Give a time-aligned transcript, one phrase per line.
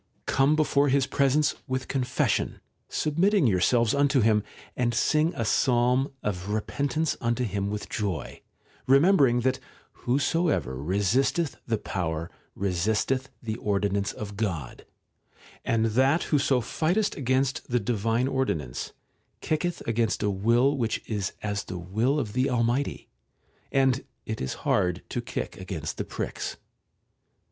[0.25, 2.59] Come before his presence with confession,
[2.89, 4.43] sub mitting yourselves unto him,
[4.75, 8.41] and sing a psalm of repen tance unto him with joy,
[8.87, 9.59] remembering that'
[10.05, 14.87] whosoever resisteth the power, resisteth the ordinance of God';
[15.73, 18.93] and that whoso fighteth against the divine ordinance,
[19.39, 23.07] kicketh against a will which is as the will of the Almighty;
[23.71, 26.57] and 4 it is hard to kick against the pricks \§ 5.